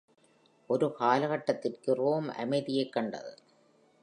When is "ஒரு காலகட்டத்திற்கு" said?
0.67-1.93